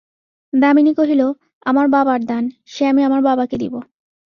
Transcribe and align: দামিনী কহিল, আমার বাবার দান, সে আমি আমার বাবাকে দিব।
দামিনী 0.53 0.93
কহিল, 0.93 1.21
আমার 1.65 1.87
বাবার 1.87 2.21
দান, 2.25 2.43
সে 2.65 2.83
আমি 2.85 3.01
আমার 3.03 3.21
বাবাকে 3.21 3.55
দিব। 3.57 3.73